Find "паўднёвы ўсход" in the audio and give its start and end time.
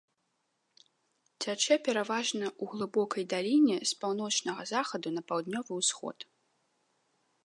5.33-6.17